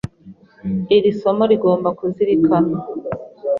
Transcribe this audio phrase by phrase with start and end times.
[0.95, 2.77] Iri somo rigomba kuzirikanwa.